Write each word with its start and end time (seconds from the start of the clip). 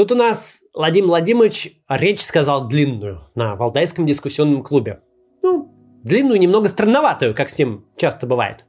Тут 0.00 0.12
у 0.12 0.14
нас 0.14 0.62
Владимир 0.72 1.08
Владимирович 1.08 1.74
речь 1.86 2.22
сказал 2.22 2.66
длинную 2.66 3.20
на 3.34 3.54
Валдайском 3.54 4.06
дискуссионном 4.06 4.62
клубе. 4.62 5.00
Ну, 5.42 5.74
длинную, 6.02 6.40
немного 6.40 6.70
странноватую, 6.70 7.34
как 7.34 7.50
с 7.50 7.58
ним 7.58 7.84
часто 7.98 8.26
бывает. 8.26 8.64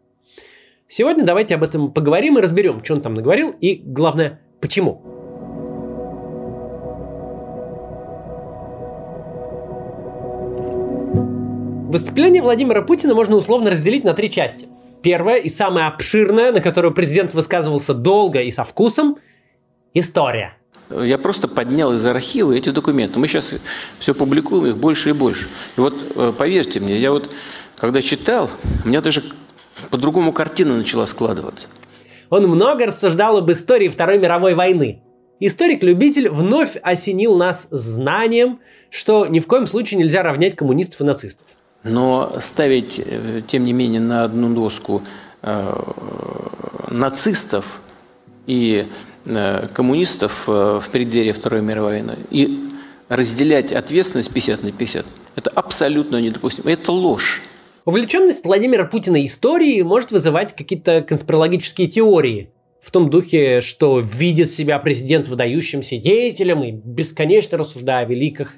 Сегодня 0.90 1.24
давайте 1.24 1.56
об 1.56 1.64
этом 1.64 1.94
поговорим 1.94 2.38
и 2.38 2.42
разберем, 2.42 2.84
что 2.84 2.96
он 2.96 3.02
там 3.02 3.14
наговорил 3.14 3.56
и, 3.62 3.82
главное, 3.82 4.42
почему. 4.60 5.02
Выступление 11.90 12.42
Владимира 12.42 12.82
Путина 12.82 13.16
можно 13.16 13.38
условно 13.38 13.72
разделить 13.72 14.04
на 14.04 14.14
три 14.14 14.30
части. 14.30 14.68
Первая 15.02 15.38
и 15.38 15.48
самая 15.48 15.88
обширная, 15.88 16.52
на 16.52 16.60
которую 16.60 16.94
президент 16.94 17.34
высказывался 17.34 17.94
долго 17.94 18.42
и 18.42 18.52
со 18.52 18.66
вкусом– 18.66 19.16
история. 19.94 20.58
Я 21.04 21.18
просто 21.18 21.48
поднял 21.48 21.94
из 21.94 22.06
архива 22.06 22.54
эти 22.54 22.70
документы. 22.70 23.20
Мы 23.20 23.28
сейчас 23.28 23.54
все 24.00 24.14
публикуем 24.14 24.68
их 24.68 24.78
больше 24.78 25.10
и 25.10 25.14
больше. 25.14 25.48
И 25.78 25.80
вот 25.80 25.96
э, 26.16 26.34
поверьте 26.38 26.80
мне, 26.80 27.00
я 27.00 27.12
вот 27.12 27.32
когда 27.78 28.02
читал, 28.02 28.50
у 28.84 28.88
меня 28.88 29.02
даже 29.02 29.24
по-другому 29.90 30.34
картина 30.34 30.78
начала 30.78 31.06
складываться. 31.08 31.68
Он 32.30 32.48
много 32.48 32.86
рассуждал 32.86 33.38
об 33.38 33.52
истории 33.52 33.88
Второй 33.88 34.18
мировой 34.18 34.54
войны. 34.54 35.02
Историк-любитель 35.40 36.30
вновь 36.30 36.78
осенил 36.84 37.36
нас 37.36 37.68
знанием, 37.72 38.60
что 38.90 39.26
ни 39.26 39.40
в 39.40 39.48
коем 39.48 39.66
случае 39.66 40.00
нельзя 40.00 40.22
равнять 40.22 40.56
коммунистов 40.56 41.02
и 41.02 41.04
нацистов. 41.04 41.48
Но 41.84 42.38
ставить, 42.40 43.00
э, 43.04 43.42
тем 43.48 43.64
не 43.64 43.74
менее, 43.74 44.02
на 44.02 44.24
одну 44.24 44.54
доску 44.54 45.02
э, 45.42 45.76
нацистов 46.92 47.82
и 48.48 48.88
э, 49.26 49.68
коммунистов 49.74 50.46
э, 50.48 50.80
в 50.82 50.90
преддверии 50.90 51.32
Второй 51.32 51.62
мировой 51.62 52.02
войны 52.02 52.18
и 52.30 52.70
разделять 53.10 53.72
ответственность 53.72 54.32
50 54.32 54.64
на 54.64 54.72
50, 54.72 55.06
это 55.36 55.50
абсолютно 55.50 56.18
недопустимо. 56.22 56.72
Это 56.72 56.92
ложь. 56.92 57.42
Увлеченность 57.86 58.46
Владимира 58.46 58.86
Путина 58.86 59.24
историей 59.26 59.84
может 59.84 60.12
вызывать 60.12 60.56
какие-то 60.56 61.02
конспирологические 61.02 61.88
теории. 61.88 62.52
В 62.82 62.90
том 62.92 63.10
духе, 63.10 63.62
что 63.62 64.00
видит 64.00 64.50
себя 64.50 64.80
президент 64.80 65.28
выдающимся 65.28 65.98
деятелем 65.98 66.64
и 66.64 66.72
бесконечно 66.72 67.58
рассуждая 67.58 68.06
о 68.06 68.10
великих 68.10 68.56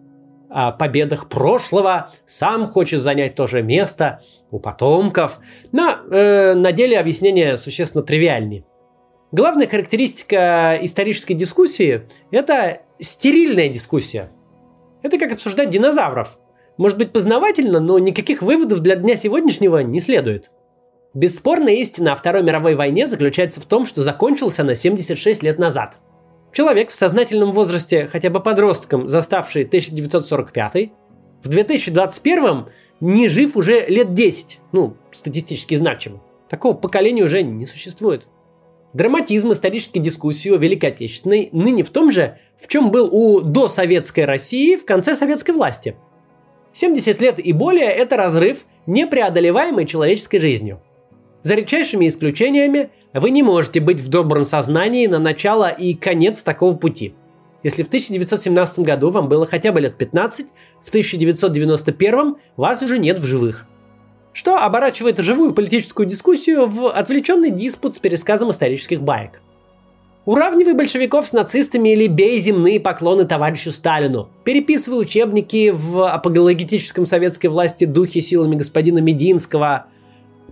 о 0.49 0.71
победах 0.71 1.29
прошлого, 1.29 2.11
сам 2.27 2.67
хочет 2.67 3.01
занять 3.01 3.33
то 3.33 3.47
же 3.47 3.63
место 3.63 4.21
у 4.51 4.59
потомков. 4.59 5.39
Но 5.71 5.97
э, 6.11 6.53
на 6.53 6.71
деле 6.71 6.99
объяснение 6.99 7.57
существенно 7.57 8.03
тривиальнее. 8.03 8.63
Главная 9.33 9.67
характеристика 9.67 10.79
исторической 10.81 11.33
дискуссии– 11.33 12.03
это 12.31 12.83
стерильная 12.99 13.67
дискуссия. 13.67 14.31
Это 15.01 15.17
как 15.17 15.33
обсуждать 15.33 15.69
динозавров. 15.69 16.37
Может 16.77 16.97
быть 16.97 17.11
познавательно, 17.11 17.81
но 17.81 17.99
никаких 17.99 18.41
выводов 18.41 18.79
для 18.79 18.95
дня 18.95 19.17
сегодняшнего 19.17 19.79
не 19.79 19.99
следует. 19.99 20.51
Бесспорная 21.13 21.73
истина 21.73 22.13
о 22.13 22.15
Второй 22.15 22.43
мировой 22.43 22.75
войне 22.75 23.07
заключается 23.07 23.59
в 23.59 23.65
том, 23.65 23.85
что 23.85 24.01
закончилась 24.01 24.59
она 24.61 24.75
76 24.75 25.43
лет 25.43 25.59
назад– 25.59 25.99
Человек 26.53 26.91
в 26.91 26.95
сознательном 26.95 27.51
возрасте, 27.51 28.05
хотя 28.05 28.29
бы 28.29 28.39
подростком, 28.39 29.07
заставший 29.07 29.63
1945, 29.63 30.91
в 31.43 31.47
2021 31.47 32.67
не 33.01 33.27
жив 33.27 33.57
уже 33.57 33.87
лет 33.87 34.13
10, 34.13 34.59
ну, 34.71 34.95
статистически 35.11 35.73
значимо. 35.73 36.21
Такого 36.49 36.75
поколения 36.75 37.23
уже 37.23 37.41
не 37.41 37.65
существует. 37.65 38.27
Драматизм 38.93 39.51
исторической 39.51 39.99
дискуссии 39.99 40.51
о 40.51 40.57
Великой 40.57 40.91
Отечественной 40.91 41.49
ныне 41.51 41.83
в 41.83 41.89
том 41.89 42.11
же, 42.11 42.37
в 42.59 42.67
чем 42.67 42.91
был 42.91 43.09
у 43.11 43.41
досоветской 43.41 44.25
России 44.25 44.75
в 44.75 44.85
конце 44.85 45.15
советской 45.15 45.51
власти. 45.51 45.95
70 46.73 47.19
лет 47.19 47.39
и 47.39 47.53
более– 47.53 47.85
это 47.91 48.17
разрыв, 48.17 48.65
непреодолеваемый 48.85 49.87
человеческой 49.87 50.39
жизнью. 50.39 50.79
За 51.41 51.55
редчайшими 51.55 52.07
исключениями 52.07 52.91
вы 53.13 53.31
не 53.31 53.41
можете 53.41 53.79
быть 53.79 53.99
в 53.99 54.09
добром 54.09 54.45
сознании 54.45 55.07
на 55.07 55.17
начало 55.17 55.69
и 55.69 55.95
конец 55.95 56.43
такого 56.43 56.75
пути. 56.75 57.15
Если 57.63 57.81
в 57.81 57.87
1917 57.87 58.79
году 58.79 59.09
вам 59.09 59.27
было 59.27 59.47
хотя 59.47 59.71
бы 59.71 59.81
лет 59.81 59.97
15, 59.97 60.47
в 60.83 60.89
1991 60.89 62.35
вас 62.57 62.81
уже 62.83 62.99
нет 62.99 63.17
в 63.17 63.25
живых. 63.25 63.67
Что 64.33 64.57
оборачивает 64.57 65.19
живую 65.19 65.53
политическую 65.53 66.07
дискуссию 66.07 66.67
в 66.67 66.89
отвлеченный 66.89 67.51
диспут 67.51 67.95
с 67.95 67.99
пересказом 67.99 68.49
исторических 68.49 69.01
баек. 69.01 69.41
Уравнивай 70.25 70.73
большевиков 70.73 71.27
с 71.27 71.33
нацистами 71.33 71.89
или 71.89 72.07
бей 72.07 72.39
земные 72.39 72.79
поклоны 72.79 73.25
товарищу 73.25 73.71
Сталину. 73.71 74.29
Переписывай 74.43 75.01
учебники 75.01 75.71
в 75.71 76.09
апологетическом 76.09 77.05
советской 77.05 77.47
власти 77.47 77.83
духе 77.83 78.21
силами 78.21 78.55
господина 78.55 78.99
Мединского. 78.99 79.87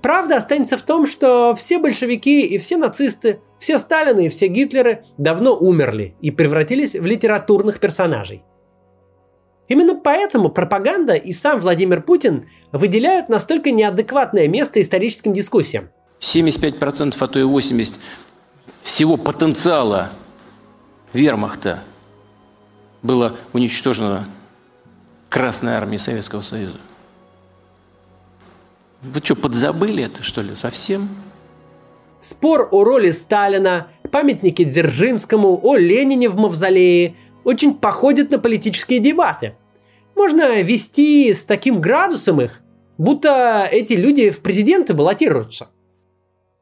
Правда 0.02 0.38
останется 0.38 0.78
в 0.78 0.84
том, 0.84 1.08
что 1.08 1.56
все 1.56 1.80
большевики 1.80 2.42
и 2.42 2.58
все 2.58 2.76
нацисты, 2.76 3.40
все 3.60 3.80
Сталины 3.80 4.26
и 4.26 4.30
все 4.30 4.48
Гитлеры 4.48 5.06
давно 5.18 5.56
умерли 5.56 6.16
и 6.22 6.32
превратились 6.32 6.96
в 6.96 7.06
литературных 7.06 7.80
персонажей. 7.80 8.44
Именно 9.72 9.96
поэтому 9.96 10.50
пропаганда 10.50 11.14
и 11.14 11.32
сам 11.32 11.62
Владимир 11.62 12.02
Путин 12.02 12.50
выделяют 12.74 13.30
настолько 13.30 13.72
неадекватное 13.72 14.50
место 14.50 14.82
историческим 14.82 15.32
дискуссиям. 15.32 15.88
75%, 16.20 17.16
а 17.18 17.28
то 17.30 17.40
и 17.40 17.44
80% 17.44 17.94
всего 18.84 19.16
потенциала 19.16 20.12
вермахта 21.14 21.84
было 23.02 23.38
уничтожено 23.54 24.28
Красной 25.30 25.72
армией 25.72 26.00
Советского 26.00 26.42
Союза. 26.42 26.82
Вы 29.02 29.22
что, 29.24 29.38
подзабыли 29.38 30.04
это, 30.04 30.22
что 30.22 30.42
ли, 30.42 30.58
совсем? 30.58 31.08
Спор 32.20 32.68
о 32.72 32.84
роли 32.84 33.12
Сталина, 33.12 33.88
памятники 34.12 34.66
Дзержинскому, 34.66 35.58
о 35.64 35.78
Ленине 35.78 36.28
в 36.28 36.36
Мавзолее 36.36 37.16
очень 37.46 37.74
походит 37.74 38.32
на 38.32 38.38
политические 38.38 39.00
дебаты. 39.00 39.56
Можно 40.16 40.62
вести 40.62 41.34
с 41.34 41.44
таким 41.44 41.82
градусом 41.82 42.42
их, 42.42 42.62
будто 42.98 43.68
эти 43.72 43.94
люди 43.94 44.30
в 44.30 44.42
президенты 44.42 44.94
баллотируются. 44.94 45.70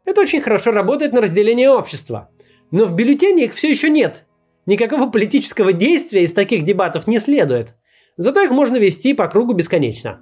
Это 0.05 0.21
очень 0.21 0.41
хорошо 0.41 0.71
работает 0.71 1.13
на 1.13 1.21
разделение 1.21 1.69
общества. 1.69 2.29
Но 2.71 2.85
в 2.85 2.93
бюллетене 2.93 3.45
их 3.45 3.53
все 3.53 3.69
еще 3.69 3.89
нет. 3.89 4.25
Никакого 4.65 5.09
политического 5.09 5.73
действия 5.73 6.23
из 6.23 6.33
таких 6.33 6.63
дебатов 6.63 7.07
не 7.07 7.19
следует. 7.19 7.75
Зато 8.17 8.41
их 8.41 8.51
можно 8.51 8.77
вести 8.77 9.13
по 9.13 9.27
кругу 9.27 9.53
бесконечно. 9.53 10.21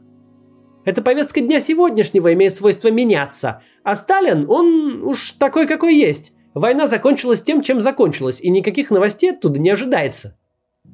Эта 0.85 1.01
повестка 1.01 1.41
дня 1.41 1.59
сегодняшнего 1.59 2.33
имеет 2.33 2.53
свойство 2.53 2.89
меняться. 2.89 3.61
А 3.83 3.95
Сталин, 3.95 4.49
он 4.49 5.03
уж 5.03 5.33
такой, 5.33 5.67
какой 5.67 5.95
есть. 5.95 6.31
Война 6.53 6.87
закончилась 6.87 7.41
тем, 7.41 7.61
чем 7.61 7.81
закончилась, 7.81 8.39
и 8.39 8.49
никаких 8.49 8.89
новостей 8.89 9.31
оттуда 9.31 9.59
не 9.59 9.69
ожидается. 9.69 10.37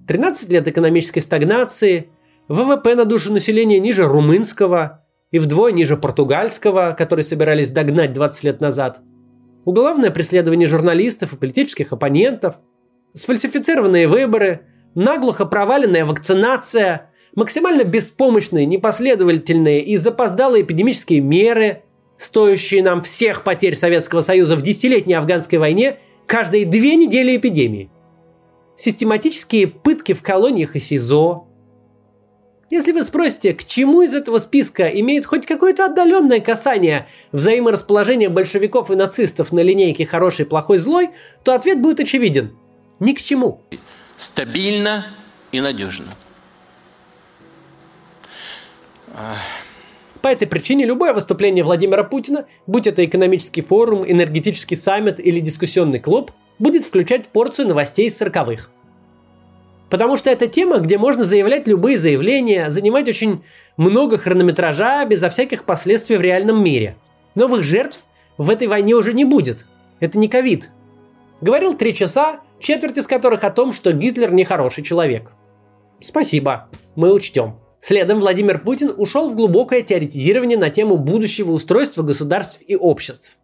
13 0.07 0.49
лет 0.49 0.67
экономической 0.67 1.19
стагнации, 1.19 2.09
ВВП 2.53 2.95
на 2.95 3.05
душу 3.05 3.33
населения 3.33 3.79
ниже 3.79 4.03
румынского 4.03 5.03
и 5.31 5.39
вдвое 5.39 5.71
ниже 5.71 5.97
португальского, 5.97 6.95
который 6.97 7.23
собирались 7.23 7.71
догнать 7.71 8.13
20 8.13 8.43
лет 8.43 8.61
назад. 8.61 9.01
Уголовное 9.65 10.11
преследование 10.11 10.67
журналистов 10.67 11.33
и 11.33 11.37
политических 11.37 11.93
оппонентов, 11.93 12.55
сфальсифицированные 13.13 14.07
выборы, 14.07 14.67
наглухо 14.93 15.45
проваленная 15.45 16.05
вакцинация– 16.05 17.09
максимально 17.35 17.83
беспомощные, 17.83 18.65
непоследовательные 18.65 19.83
и 19.83 19.97
запоздалые 19.97 20.63
эпидемические 20.63 21.21
меры, 21.21 21.83
стоящие 22.17 22.83
нам 22.83 23.01
всех 23.01 23.43
потерь 23.43 23.75
Советского 23.75 24.21
Союза 24.21 24.55
в 24.55 24.61
десятилетней 24.61 25.15
афганской 25.15 25.57
войне 25.57 25.97
каждые 26.27 26.65
две 26.65 26.95
недели 26.95 27.35
эпидемии. 27.37 27.89
Систематические 28.75 29.67
пытки 29.67 30.13
в 30.13 30.21
колониях 30.21 30.75
и 30.75 30.79
СИЗО. 30.79 31.47
Если 32.73 32.91
вы 32.91 33.03
спросите, 33.03 33.53
к 33.53 33.65
чему 33.65 34.01
из 34.01 34.15
этого 34.15 34.39
списка 34.39 34.87
имеет 34.87 35.27
хоть 35.27 35.45
какое-то 35.45 35.85
отдаленное 35.85 36.39
касание 36.39 37.07
взаиморасположения 37.31 38.31
большевиков 38.31 38.89
и 38.89 38.95
нацистов 38.95 39.51
на 39.51 39.59
линейке 39.59 40.07
хороший, 40.07 40.47
плохой, 40.47 40.79
злой, 40.79 41.11
то 41.43 41.53
ответ 41.53 41.79
будет 41.79 41.99
очевиден. 41.99 42.57
Ни 42.99 43.13
к 43.13 43.21
чему. 43.21 43.61
Стабильно 44.17 45.05
и 45.51 45.61
надежно. 45.61 46.07
По 50.23 50.27
этой 50.29 50.47
причине 50.47 50.85
любое 50.85 51.13
выступление 51.13 51.63
Владимира 51.63 52.03
Путина, 52.03 52.47
будь 52.65 52.87
это 52.87 53.05
экономический 53.05 53.61
форум, 53.61 54.03
энергетический 54.03 54.77
саммит 54.77 55.19
или 55.19 55.39
дискуссионный 55.41 55.99
клуб, 55.99 56.31
будет 56.57 56.85
включать 56.85 57.27
порцию 57.27 57.67
новостей 57.67 58.09
сороковых. 58.09 58.71
Потому 59.93 60.17
что 60.17 60.31
это 60.31 60.47
тема, 60.47 60.79
где 60.79 60.97
можно 60.97 61.23
заявлять 61.23 61.67
любые 61.67 61.99
заявления, 61.99 62.71
занимать 62.71 63.07
очень 63.07 63.43
много 63.77 64.17
хронометража 64.17 65.05
безо 65.05 65.29
всяких 65.29 65.65
последствий 65.65 66.17
в 66.17 66.21
реальном 66.21 66.63
мире. 66.63 66.95
Новых 67.35 67.61
жертв 67.61 68.03
в 68.39 68.49
этой 68.49 68.65
войне 68.65 68.95
уже 68.95 69.13
не 69.13 69.23
будет. 69.23 69.67
Это 69.99 70.17
не 70.17 70.27
ковид. 70.27 70.71
Говорил 71.41 71.75
три 71.75 71.93
часа, 71.93 72.39
четверть 72.59 72.97
из 72.97 73.05
которых 73.05 73.43
о 73.43 73.51
том, 73.51 73.71
что 73.71 73.91
Гитлер 73.91 74.33
нехороший 74.33 74.83
человек. 74.83 75.29
Спасибо, 75.99 76.69
мы 76.95 77.13
учтем. 77.13 77.59
Следом 77.79 78.19
Владимир 78.19 78.63
Путин 78.63 78.91
ушел 78.97 79.29
в 79.29 79.35
глубокое 79.35 79.83
теоретизирование 79.83 80.57
на 80.57 80.71
тему 80.71 80.97
будущего 80.97 81.51
устройства 81.51 82.01
государств 82.01 82.61
и 82.65 82.75
обществ. 82.75 83.37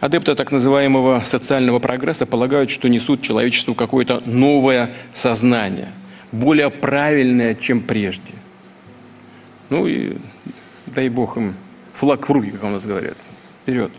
Адепты 0.00 0.34
так 0.34 0.52
называемого 0.52 1.20
социального 1.24 1.78
прогресса 1.78 2.26
полагают, 2.26 2.70
что 2.70 2.88
несут 2.88 3.22
человечеству 3.22 3.74
какое-то 3.74 4.22
новое 4.26 4.90
сознание, 5.14 5.88
более 6.32 6.70
правильное, 6.70 7.54
чем 7.54 7.80
прежде. 7.80 8.32
Ну 9.70 9.86
и 9.86 10.18
дай 10.86 11.08
бог 11.08 11.36
им 11.36 11.54
флаг 11.92 12.28
в 12.28 12.32
руки, 12.32 12.50
как 12.50 12.64
у 12.64 12.68
нас 12.68 12.84
говорят. 12.84 13.16
Вперед. 13.62 13.90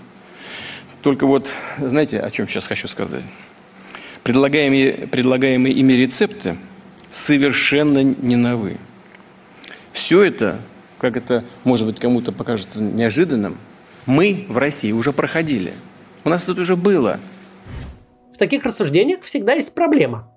Только 1.02 1.26
вот, 1.26 1.50
знаете, 1.78 2.20
о 2.20 2.30
чем 2.30 2.48
сейчас 2.48 2.68
хочу 2.68 2.88
сказать? 2.88 3.24
Предлагаемые, 4.24 5.08
предлагаемые 5.08 5.74
ими 5.74 5.94
рецепты 5.94 6.58
совершенно 7.12 8.04
не 8.04 8.36
новые. 8.36 8.78
Все 9.92 10.24
это, 10.24 10.62
как 11.00 11.18
это, 11.18 11.44
может 11.64 11.88
быть, 11.88 12.00
кому-то 12.00 12.32
покажется 12.32 12.82
неожиданным, 12.82 13.58
мы 14.06 14.46
в 14.48 14.58
России 14.58 14.92
уже 14.92 15.12
проходили. 15.12 15.74
У 16.28 16.30
нас 16.30 16.44
тут 16.44 16.60
уже 16.60 16.76
было. 16.76 17.22
В 18.34 18.38
таких 18.38 18.66
рассуждениях 18.66 19.22
всегда 19.22 19.54
есть 19.54 19.74
проблема. 19.74 20.30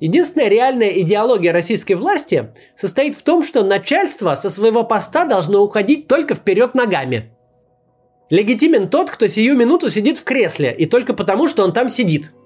Единственная 0.00 0.48
реальная 0.48 0.88
идеология 0.88 1.52
российской 1.52 1.92
власти 1.92 2.52
состоит 2.74 3.14
в 3.14 3.22
том, 3.22 3.44
что 3.44 3.62
начальство 3.62 4.34
со 4.34 4.50
своего 4.50 4.82
поста 4.82 5.24
должно 5.24 5.62
уходить 5.62 6.08
только 6.08 6.34
вперед 6.34 6.74
ногами. 6.74 7.30
Легитимен 8.28 8.88
тот, 8.88 9.08
кто 9.08 9.28
сию 9.28 9.56
минуту 9.56 9.88
сидит 9.88 10.18
в 10.18 10.24
кресле, 10.24 10.74
и 10.76 10.84
только 10.84 11.14
потому, 11.14 11.46
что 11.46 11.62
он 11.62 11.72
там 11.72 11.88
сидит– 11.88 12.32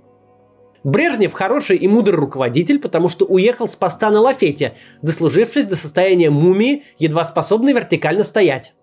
Брежнев 0.85 1.33
хороший 1.33 1.77
и 1.77 1.87
мудрый 1.87 2.17
руководитель, 2.17 2.81
потому 2.81 3.09
что 3.09 3.25
уехал 3.25 3.69
с 3.69 3.77
поста 3.77 4.11
на 4.11 4.21
лафете, 4.21 4.75
дослужившись 5.01 5.67
до 5.67 5.77
состояния 5.77 6.29
мумии, 6.29 6.83
едва 6.99 7.25
способной 7.25 7.73
вертикально 7.73 8.25
стоять. 8.25 8.75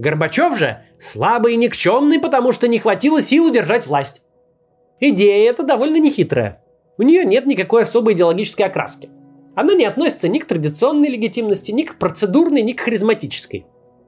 Горбачев 0.00 0.56
же 0.56 0.78
слабый 0.98 1.52
и 1.52 1.56
никчемный, 1.56 2.18
потому 2.18 2.52
что 2.52 2.68
не 2.68 2.78
хватило 2.78 3.20
сил 3.20 3.48
удержать 3.48 3.86
власть. 3.86 4.22
Идея 4.98 5.50
эта 5.50 5.62
довольно 5.62 5.98
нехитрая. 5.98 6.64
У 6.96 7.02
нее 7.02 7.26
нет 7.26 7.44
никакой 7.44 7.82
особой 7.82 8.14
идеологической 8.14 8.64
окраски. 8.64 9.10
Она 9.54 9.74
не 9.74 9.84
относится 9.84 10.28
ни 10.28 10.38
к 10.38 10.46
традиционной 10.46 11.10
легитимности, 11.10 11.70
ни 11.70 11.82
к 11.82 11.98
процедурной, 11.98 12.62
ни 12.62 12.72
к 12.72 12.80
харизматической. 12.80 13.66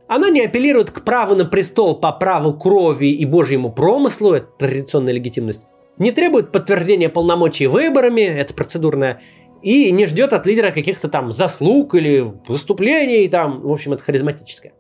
Она 0.08 0.30
не 0.30 0.40
апеллирует 0.40 0.90
к 0.90 1.04
праву 1.04 1.34
на 1.34 1.44
престол 1.44 2.00
по 2.00 2.10
праву 2.10 2.54
крови 2.54 3.08
и 3.08 3.26
божьему 3.26 3.70
промыслу, 3.70 4.32
это 4.32 4.46
традиционная 4.58 5.12
легитимность, 5.12 5.66
не 5.98 6.10
требует 6.10 6.52
подтверждения 6.52 7.10
полномочий 7.10 7.66
выборами, 7.66 8.22
это 8.22 8.54
процедурное, 8.54 9.20
и 9.60 9.90
не 9.90 10.06
ждет 10.06 10.32
от 10.32 10.46
лидера 10.46 10.70
каких-то 10.70 11.08
там 11.08 11.32
заслуг 11.32 11.94
или 11.94 12.32
выступлений, 12.48 13.28
там, 13.28 13.60
в 13.60 13.70
общем, 13.70 13.92
это 13.92 14.02
харизматическое. 14.02 14.72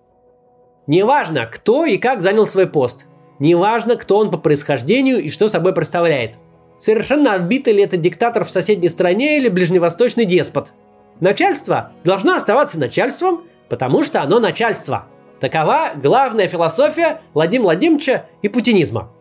Неважно, 0.86 1.46
кто 1.46 1.84
и 1.84 1.96
как 1.96 2.22
занял 2.22 2.46
свой 2.46 2.66
пост. 2.66 3.06
Неважно, 3.38 3.96
кто 3.96 4.18
он 4.18 4.30
по 4.30 4.38
происхождению 4.38 5.22
и 5.22 5.30
что 5.30 5.48
собой 5.48 5.74
представляет. 5.74 6.36
Совершенно 6.76 7.34
отбитый 7.34 7.72
ли 7.72 7.82
это 7.82 7.96
диктатор 7.96 8.44
в 8.44 8.50
соседней 8.50 8.88
стране 8.88 9.38
или 9.38 9.48
ближневосточный 9.48 10.24
деспот. 10.24 10.72
Начальство 11.20 11.92
должно 12.04 12.34
оставаться 12.34 12.80
начальством, 12.80 13.44
потому 13.68 14.02
что 14.02 14.22
оно 14.22 14.40
начальство. 14.40 15.06
Такова 15.38 15.92
главная 15.94 16.48
философия 16.48 17.20
Владимира 17.34 17.64
Владимировича 17.64 18.26
и 18.42 18.48
путинизма. 18.48 19.12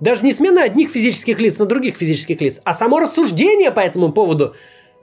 Даже 0.00 0.24
не 0.24 0.32
смена 0.32 0.62
одних 0.62 0.90
физических 0.90 1.38
лиц 1.38 1.58
на 1.58 1.66
других 1.66 1.96
физических 1.96 2.40
лиц, 2.40 2.60
а 2.64 2.72
само 2.72 2.98
рассуждение 2.98 3.70
по 3.70 3.80
этому 3.80 4.12
поводу 4.12 4.54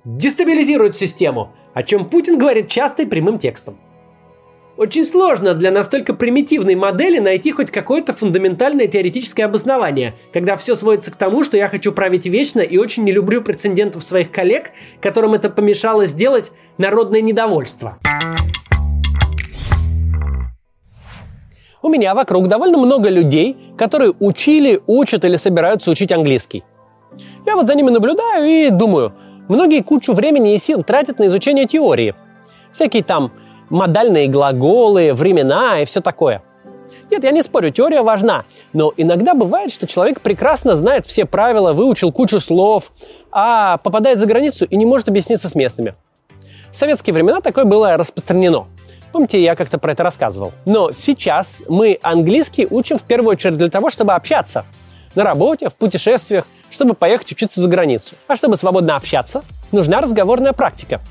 дестабилизирует 0.04 0.96
систему, 0.96 1.54
о 1.74 1.84
чем 1.84 2.06
Путин 2.06 2.38
говорит 2.38 2.68
часто 2.68 3.04
и 3.04 3.06
прямым 3.06 3.40
текстом. 3.40 3.78
Очень 4.78 5.06
сложно 5.06 5.56
для 5.56 5.72
настолько 5.72 6.14
примитивной 6.14 6.76
модели 6.76 7.18
найти 7.18 7.52
хоть 7.52 7.72
какое-то 7.72 8.14
фундаментальное 8.14 8.86
теоретическое 8.86 9.46
обоснование, 9.46 10.14
когда 10.32 10.56
все 10.56 10.76
сводится 10.76 11.10
к 11.10 11.16
тому, 11.16 11.44
что 11.44 11.58
я 11.58 11.68
хочу 11.68 11.92
править 11.92 12.28
вечно 12.28 12.60
и 12.60 12.78
очень 12.78 13.04
не 13.04 13.12
люблю 13.12 13.42
прецедентов 13.42 14.04
своих 14.04 14.32
коллег, 14.32 14.70
которым 15.02 15.34
это 15.34 15.50
помешало 15.50 16.06
сделать 16.06 16.52
народное 16.78 17.22
недовольство. 17.22 17.98
У 21.82 21.90
меня 21.90 22.14
вокруг 22.14 22.48
довольно 22.48 22.78
много 22.78 23.10
людей, 23.10 23.58
которые 23.80 24.14
учили, 24.20 24.80
учат 24.86 25.26
или 25.26 25.38
собираются 25.38 25.90
учить 25.90 26.12
английский. 26.12 26.64
Я 27.48 27.56
вот 27.56 27.66
за 27.66 27.74
ними 27.74 27.90
наблюдаю 27.90 28.46
и 28.46 28.70
думаю, 28.70 29.14
многие 29.48 29.82
кучу 29.82 30.14
времени 30.14 30.54
и 30.54 30.60
сил 30.60 30.84
тратят 30.84 31.18
на 31.18 31.26
изучение 31.28 31.66
теории. 31.66 32.14
Всякие 32.72 33.02
там 33.02 33.32
модальные 33.70 34.28
глаголы, 34.28 35.14
времена 35.14 35.82
и 35.82 35.86
все 35.86 36.02
такое. 36.02 36.42
Нет, 37.12 37.24
я 37.24 37.32
не 37.32 37.42
спорю, 37.42 37.72
теория 37.72 38.02
важна, 38.02 38.46
но 38.74 38.94
иногда 38.98 39.34
бывает, 39.34 39.72
что 39.72 39.88
человек 39.88 40.22
прекрасно 40.22 40.76
знает 40.76 41.06
все 41.06 41.26
правила, 41.26 41.74
выучил 41.74 42.12
кучу 42.12 42.40
слов, 42.40 42.92
а 43.32 43.78
попадает 43.78 44.20
за 44.20 44.26
границу 44.26 44.66
и 44.66 44.76
не 44.76 44.86
может 44.86 45.10
объясниться 45.10 45.50
с 45.50 45.56
местными. 45.56 45.96
В 46.72 46.76
советские 46.76 47.14
времена 47.14 47.42
такое 47.42 47.66
было 47.66 47.98
распространено– 47.98 48.68
Помните, 49.12 49.42
я 49.42 49.56
как-то 49.56 49.78
про 49.78 49.94
это 49.94 50.04
рассказывал. 50.04 50.54
Но 50.66 50.92
сейчас 50.92 51.64
мы 51.68 51.98
английский 52.02 52.68
учим 52.70 52.98
в 52.98 53.04
первую 53.04 53.32
очередь 53.32 53.58
для 53.58 53.70
того, 53.70 53.90
чтобы 53.90 54.14
общаться. 54.14 54.66
На 55.16 55.24
работе, 55.24 55.70
в 55.70 55.76
путешествиях, 55.76 56.46
чтобы 56.70 56.94
поехать 56.94 57.32
учиться 57.32 57.62
за 57.62 57.70
границу. 57.70 58.16
А 58.28 58.36
чтобы 58.36 58.58
свободно 58.58 58.96
общаться, 58.96 59.44
нужна 59.72 60.02
разговорная 60.02 60.54
практика. 60.54 61.02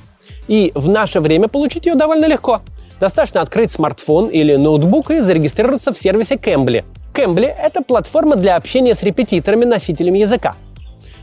И 0.49 0.73
в 0.75 0.89
наше 0.89 1.21
время 1.21 1.49
получить 1.49 1.87
ее 1.87 1.95
довольно 1.95 2.27
легко. 2.27 2.61
Достаточно 3.01 3.41
открыть 3.41 3.71
смартфон 3.71 4.29
или 4.29 4.57
ноутбук 4.57 5.11
и 5.11 5.21
зарегистрироваться 5.21 5.93
в 5.93 5.99
сервисе 5.99 6.37
Cambly. 6.37 6.85
Cambly— 7.13 7.53
это 7.59 7.83
платформа 7.83 8.37
для 8.37 8.57
общения 8.57 8.95
с 8.95 9.03
репетиторами-носителями 9.03 10.19
языка. 10.19 10.55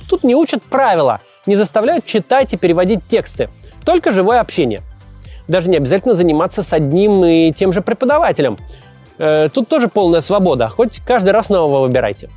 Тут 0.09 0.23
не 0.23 0.35
учат 0.35 0.61
правила, 0.63 1.21
не 1.45 1.55
заставляют 1.55 2.05
читать 2.05 2.53
и 2.53 2.57
переводить 2.57 2.99
тексты, 3.07 3.49
только 3.85 4.11
живое 4.11 4.39
общение— 4.39 4.81
даже 5.47 5.69
не 5.69 5.77
обязательно 5.77 6.13
заниматься 6.13 6.63
с 6.63 6.73
одним 6.73 7.23
и 7.25 7.51
тем 7.51 7.73
же 7.73 7.81
преподавателем. 7.81 8.57
Э, 9.17 9.49
тут 9.53 9.67
тоже 9.67 9.87
полная 9.87 10.21
свобода, 10.21 10.69
хоть 10.69 10.99
каждый 11.05 11.29
раз 11.31 11.49
нового 11.49 11.85
выбирайте. 11.85 12.29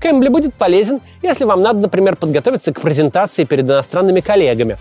Кэмбли 0.00 0.28
будет 0.28 0.54
полезен, 0.54 1.00
если 1.22 1.44
вам 1.44 1.62
надо, 1.62 1.78
например, 1.80 2.16
подготовиться 2.16 2.72
к 2.72 2.80
презентации 2.80 3.44
перед 3.44 3.64
иностранными 3.64 4.20
коллегами. 4.20 4.76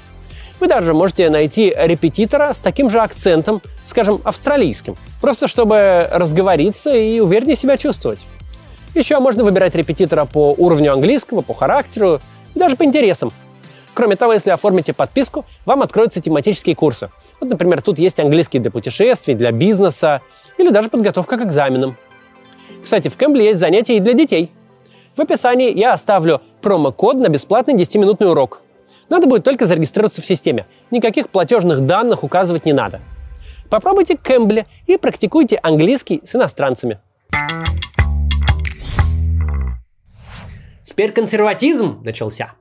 Вы 0.60 0.68
даже 0.68 0.94
можете 0.94 1.30
найти 1.30 1.74
репетитора 1.76 2.54
с 2.54 2.60
таким 2.60 2.90
же 2.90 3.00
акцентом, 3.00 3.62
скажем, 3.84 4.22
австралийским, 4.24 4.96
просто 5.20 5.48
чтобы 5.48 6.08
разговориться 6.12 6.96
и 6.96 7.20
увереннее 7.20 7.56
себя 7.56 7.78
чувствовать. 7.78 8.20
Еще 8.96 9.20
можно 9.20 9.44
выбирать 9.44 9.76
репетитора 9.76 10.26
по 10.26 10.54
уровню 10.58 10.94
английского, 10.94 11.42
по 11.42 11.54
характеру 11.54 12.20
и 12.54 12.60
даже 12.60 12.76
по 12.76 12.84
интересам. 12.84 13.32
Кроме 13.94 14.16
того, 14.16 14.34
если 14.34 14.50
оформите 14.50 14.94
подписку, 14.94 15.46
вам 15.66 15.82
откроются 15.82 16.22
тематические 16.22 16.76
курсы– 16.76 17.10
вот, 17.44 17.50
например, 17.50 17.82
тут 17.82 18.00
есть 18.00 18.22
английский 18.22 18.60
для 18.60 18.72
путешествий, 18.72 19.36
для 19.36 19.52
бизнеса 19.52 20.22
или 20.58 20.70
даже 20.70 20.88
подготовка 20.88 21.38
к 21.38 21.42
экзаменам. 21.42 21.98
Кстати, 22.82 23.10
в 23.10 23.18
Кэмбле 23.18 23.48
есть 23.48 23.60
занятия 23.60 23.98
и 23.98 24.00
для 24.00 24.14
детей. 24.14 24.50
В 25.18 25.22
описании 25.22 25.78
я 25.78 25.92
оставлю 25.92 26.42
промокод 26.62 27.18
на 27.18 27.28
бесплатный 27.28 27.76
10-минутный 27.76 28.30
урок. 28.30 28.62
Надо 29.14 29.28
будет 29.28 29.44
только 29.44 29.68
зарегистрироваться 29.68 30.24
в 30.24 30.26
системе. 30.26 30.66
Никаких 30.90 31.30
платежных 31.30 31.82
данных 31.86 32.24
указывать 32.24 32.66
не 32.66 32.74
надо. 32.74 33.00
Попробуйте 33.70 34.18
Кэмбле 34.18 34.66
и 34.88 34.98
практикуйте 34.98 35.60
английский 35.62 36.24
с 36.26 36.36
иностранцами. 36.36 37.00
Теперь 40.84 41.12
консерватизм 41.12 42.02
начался. 42.04 42.54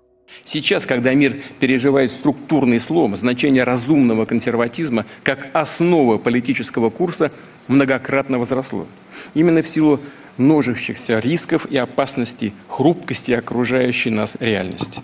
Сейчас, 0.45 0.85
когда 0.85 1.15
мир 1.15 1.43
переживает 1.59 2.13
структурный 2.13 2.81
слом, 2.81 3.17
значение 3.17 3.65
разумного 3.65 4.27
консерватизма 4.27 5.07
как 5.23 5.47
основа 5.55 6.19
политического 6.19 6.91
курса 6.91 7.33
многократно 7.67 8.39
возросло. 8.39 8.87
Именно 9.33 9.63
в 9.63 9.69
силу 9.69 10.01
множащихся 10.37 11.19
рисков 11.19 11.65
и 11.65 11.79
опасностей, 11.79 12.53
хрупкости 12.69 13.31
окружающей 13.31 14.11
нас 14.11 14.37
реальности. 14.39 15.01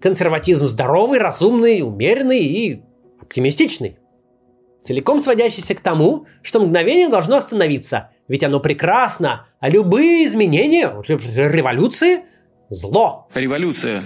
Консерватизм 0.00 0.68
здоровый, 0.68 1.18
разумный, 1.18 1.82
умеренный 1.82 2.44
и 2.44 2.82
оптимистичный. 3.20 3.98
Целиком 4.80 5.20
сводящийся 5.20 5.74
к 5.74 5.80
тому, 5.80 6.26
что 6.42 6.60
мгновение 6.60 7.08
должно 7.08 7.36
остановиться, 7.36 8.10
ведь 8.28 8.44
оно 8.44 8.60
прекрасно, 8.60 9.46
а 9.60 9.68
любые 9.68 10.24
изменения, 10.26 10.92
революции– 11.06 12.20
зло. 12.68 13.28
Революция 13.34 14.04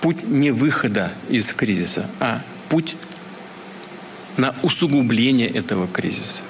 путь 0.00 0.22
не 0.26 0.50
выхода 0.50 1.12
из 1.28 1.46
кризиса, 1.46 2.08
а 2.20 2.40
путь 2.68 2.96
на 4.36 4.54
усугубление 4.62 5.48
этого 5.48 5.86
кризиса. 5.86 6.40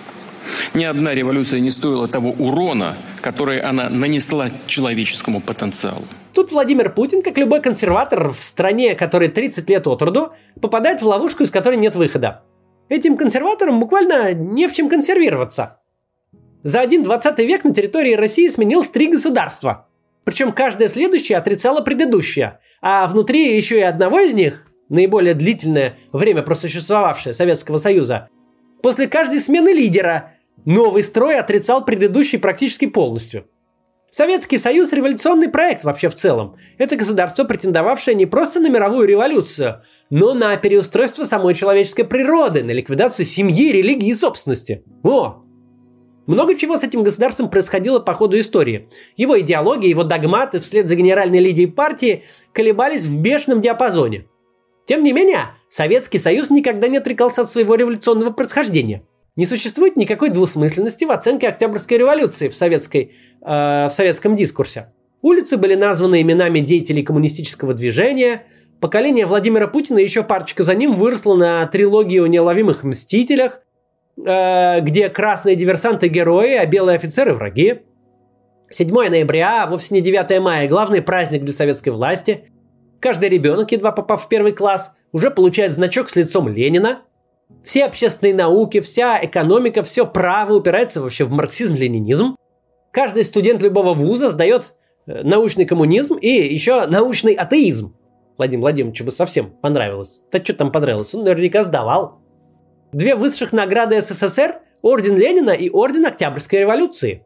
Ни 0.75 0.85
одна 0.85 1.15
революция 1.15 1.61
не 1.61 1.71
стоила 1.71 2.09
того 2.09 2.31
урона, 2.31 2.97
который 3.21 3.61
она 3.61 3.89
нанесла 3.89 4.51
человеческому 4.67 5.41
потенциалу. 5.41 6.05
Тут 6.35 6.51
Владимир 6.51 6.93
Путин, 6.93 7.23
как 7.23 7.39
любой 7.39 7.63
консерватор 7.63 8.31
в 8.33 8.43
стране, 8.43 8.97
который 8.97 9.29
30 9.29 9.71
лет 9.71 9.87
от 9.87 10.03
роду, 10.03 10.33
попадает 10.61 11.01
в 11.01 11.07
ловушку, 11.07 11.45
из 11.45 11.51
которой 11.53 11.77
нет 11.77 11.95
выхода. 11.95 12.43
Этим 12.89 13.17
консерваторам 13.17 13.79
буквально 13.79 14.35
не 14.35 14.67
в 14.67 14.73
чем 14.73 14.89
консервироваться. 14.89 15.81
За 16.65 16.81
один 16.81 17.05
20 17.05 17.39
век 17.39 17.63
на 17.63 17.73
территории 17.73 18.15
России 18.15 18.49
сменилось 18.49 18.91
три 18.91 19.07
государства. 19.07 19.87
Причем 20.25 20.51
каждое 20.51 20.89
следующее 20.89 21.39
отрицало 21.39 21.83
предыдущее. 21.83 22.59
А 22.83 23.07
внутри 23.07 23.57
еще 23.57 23.79
и 23.79 23.83
одного 23.83 24.19
из 24.19 24.35
них, 24.35 24.67
наиболее 24.89 25.35
длительное 25.35 25.99
время 26.13 26.43
просуществовавшее 26.43 27.33
Советского 27.33 27.77
Союза, 27.79 28.29
после 28.83 29.07
каждой 29.07 29.39
смены 29.39 29.69
лидера 29.69 30.33
новый 30.65 31.05
строй 31.05 31.39
отрицал 31.39 31.85
предыдущий 31.85 32.41
практически 32.41 32.87
полностью– 32.87 33.47
Советский 34.15 34.59
Союз– 34.59 34.93
революционный 34.93 35.49
проект 35.49 35.83
вообще 35.83 36.09
в 36.09 36.15
целом. 36.15 36.55
Это 36.79 36.95
государство, 36.95 37.43
претендовавшее 37.43 38.15
не 38.15 38.27
просто 38.27 38.61
на 38.61 38.69
мировую 38.69 39.09
революцию, 39.09 39.83
но 40.09 40.35
на 40.35 40.57
переустройство 40.57 41.25
самой 41.25 41.57
человеческой 41.57 42.05
природы, 42.05 42.63
на 42.63 42.71
ликвидацию 42.71 43.27
семьи, 43.27 43.73
религии 43.73 44.11
и 44.11 44.15
собственности. 44.15 44.85
О! 45.03 45.43
Много 46.29 46.57
чего 46.57 46.77
с 46.77 46.85
этим 46.85 47.03
государством 47.03 47.51
происходило 47.51 47.99
по 47.99 48.13
ходу 48.13 48.39
истории. 48.39 48.89
Его 49.17 49.41
идеология, 49.41 49.91
его 49.91 50.05
догматы 50.05 50.61
вслед 50.61 50.89
за 50.89 50.95
генеральной 50.95 51.41
лидией 51.41 51.67
партии 51.67 52.23
колебались 52.53 53.07
в 53.07 53.21
бешеном 53.21 53.61
диапазоне. 53.61 54.29
Тем 54.87 55.03
не 55.03 55.13
менее, 55.13 55.57
Советский 55.69 56.19
Союз 56.21 56.51
никогда 56.51 56.87
не 56.87 56.99
отрекался 56.99 57.41
от 57.41 57.51
своего 57.51 57.75
революционного 57.75 58.31
происхождения– 58.31 59.03
не 59.37 59.47
существует 59.47 59.97
никакой 59.97 60.31
двусмысленности 60.31 61.05
в 61.05 61.11
оценке 61.11 61.49
Октябрьской 61.49 61.99
революции 61.99 62.49
в, 62.49 62.57
советской, 62.57 63.13
э, 63.43 63.89
в 63.89 63.91
советском 63.91 64.37
дискурсе. 64.37 64.93
Улицы 65.23 65.57
были 65.57 65.75
названы 65.75 66.23
именами 66.23 66.61
деятелей 66.61 67.03
коммунистического 67.03 67.75
движения. 67.75 68.45
Поколение 68.81 69.27
Владимира 69.27 69.67
Путина 69.67 69.99
еще 69.99 70.23
парочка 70.23 70.63
за 70.63 70.75
ним 70.75 70.93
выросло 70.93 71.35
на 71.35 71.67
трилогии 71.67 72.21
о 72.21 72.27
неуловимых 72.27 72.85
мстителях, 72.85 73.61
э, 74.17 74.81
где 74.81 75.09
красные 75.09 75.57
диверсанты 75.57 76.09
герои, 76.09 76.55
а 76.55 76.67
белые 76.67 76.97
офицеры 76.97 77.35
враги. 77.35 77.81
7 78.71 78.89
ноября, 79.09 79.65
а 79.65 79.67
вовсе 79.67 79.95
не 79.95 80.01
9 80.01 80.41
мая, 80.41 80.69
главный 80.69 81.03
праздник 81.03 81.43
для 81.43 81.53
советской 81.53 81.91
власти. 81.91 82.51
Каждый 83.01 83.29
ребенок, 83.29 83.73
едва 83.73 83.91
попав 83.91 84.25
в 84.25 84.29
первый 84.29 84.53
класс, 84.53 84.93
уже 85.13 85.31
получает 85.31 85.73
значок 85.73 86.09
с 86.09 86.15
лицом 86.15 86.49
Ленина– 86.49 87.03
все 87.63 87.85
общественные 87.85 88.35
науки, 88.35 88.81
вся 88.81 89.25
экономика, 89.25 89.83
все 89.83 90.07
право 90.07 90.55
упирается 90.55 91.01
вообще 91.01 91.25
в 91.25 91.31
марксизм-ленинизм. 91.31 92.37
Каждый 92.91 93.25
студент 93.25 93.63
любого 93.63 93.95
вуза 93.95 94.31
сдает 94.31 94.75
э, 95.07 95.23
научный 95.23 95.65
коммунизм 95.65 96.17
и 96.17 96.29
еще 96.29 96.87
научный 96.87 97.35
атеизм. 97.35 97.97
Владимир 98.37 98.63
Владимировичу 98.63 99.05
бы 99.05 99.11
совсем 99.11 99.51
понравилось. 99.51 100.23
Да 100.31 100.43
что 100.43 100.55
там 100.55 100.73
понравилось? 100.73 101.15
Он 101.15 101.25
наверняка 101.25 101.63
сдавал. 101.63 102.21
Две 102.93 103.15
высших 103.15 103.53
награды 103.53 104.01
СССР– 104.01 104.61
Орден 104.85 105.17
Ленина 105.17 105.53
и 105.53 105.71
Орден 105.71 106.05
Октябрьской 106.05 106.61
революции. 106.61 107.25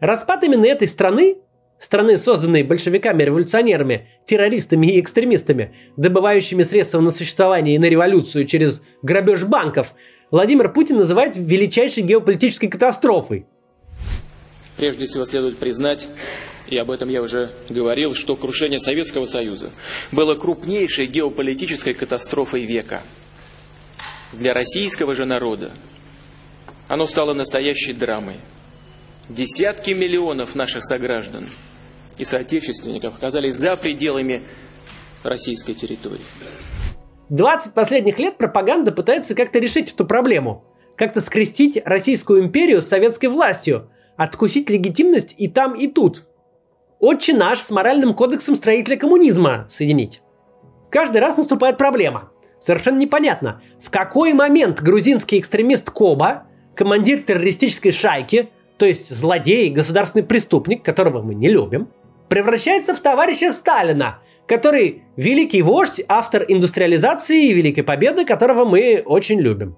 Распад 0.00 0.42
именно 0.42 0.64
этой 0.64 0.88
страны 0.88 1.36
страны, 1.78 2.16
созданной 2.16 2.62
большевиками-революционерами, 2.62 4.08
террористами 4.24 4.88
и 4.88 5.00
экстремистами, 5.00 5.74
добывающими 5.96 6.62
средства 6.62 7.00
на 7.00 7.10
существование 7.10 7.76
и 7.76 7.78
на 7.78 7.86
революцию 7.86 8.46
через 8.46 8.82
грабеж 9.02 9.44
банков, 9.44 9.94
Владимир 10.30 10.72
Путин 10.72 10.96
называет 10.96 11.36
величайшей 11.36 12.02
геополитической 12.02 12.68
катастрофой. 12.68 13.46
Прежде 14.76 15.06
всего 15.06 15.24
следует 15.24 15.58
признать, 15.58 16.06
и 16.66 16.76
об 16.76 16.90
этом 16.90 17.08
я 17.08 17.22
уже 17.22 17.52
говорил, 17.68 18.14
что 18.14 18.36
крушение 18.36 18.78
Советского 18.78 19.24
Союза 19.24 19.70
было 20.12 20.34
крупнейшей 20.34 21.06
геополитической 21.06 21.94
катастрофой 21.94 22.66
века. 22.66 23.02
Для 24.32 24.52
российского 24.52 25.14
же 25.14 25.24
народа 25.24 25.72
оно 26.88 27.06
стало 27.06 27.32
настоящей 27.32 27.92
драмой– 27.92 28.40
Десятки 29.28 29.90
миллионов 29.90 30.54
наших 30.54 30.84
сограждан 30.84 31.48
и 32.16 32.24
соотечественников 32.24 33.16
оказались 33.16 33.56
за 33.56 33.76
пределами 33.76 34.42
российской 35.24 35.74
территории. 35.74 36.22
20 37.30 37.74
последних 37.74 38.20
лет 38.20 38.38
пропаганда 38.38 38.92
пытается 38.92 39.34
как-то 39.34 39.58
решить 39.58 39.92
эту 39.92 40.06
проблему. 40.06 40.64
Как-то 40.96 41.20
скрестить 41.20 41.82
Российскую 41.84 42.44
империю 42.44 42.80
с 42.80 42.86
советской 42.86 43.26
властью, 43.26 43.90
откусить 44.16 44.70
легитимность 44.70 45.34
и 45.36 45.48
там, 45.48 45.74
и 45.74 45.88
тут. 45.88 46.24
Отче 47.00 47.34
наш 47.34 47.58
с 47.58 47.70
моральным 47.72 48.14
кодексом 48.14 48.54
строителя 48.54 48.96
коммунизма 48.96 49.66
соединить. 49.68 50.22
Каждый 50.88 51.18
раз 51.18 51.36
наступает 51.36 51.78
проблема. 51.78 52.30
Совершенно 52.58 52.98
непонятно, 52.98 53.60
в 53.82 53.90
какой 53.90 54.32
момент 54.32 54.80
грузинский 54.80 55.40
экстремист 55.40 55.90
Коба, 55.90 56.44
командир 56.76 57.20
террористической 57.20 57.90
шайки, 57.90 58.50
то 58.78 58.86
есть 58.86 59.14
злодей, 59.14 59.70
государственный 59.70 60.24
преступник, 60.24 60.84
которого 60.84 61.22
мы 61.22 61.34
не 61.34 61.48
любим, 61.48 61.88
превращается 62.28 62.94
в 62.94 63.00
товарища 63.00 63.50
Сталина, 63.50 64.18
который 64.46 65.02
великий 65.16 65.62
вождь, 65.62 66.02
автор 66.08 66.44
индустриализации 66.46 67.46
и 67.46 67.54
Великой 67.54 67.82
Победы, 67.82 68.24
которого 68.24 68.64
мы 68.64 69.02
очень 69.04 69.40
любим. 69.40 69.76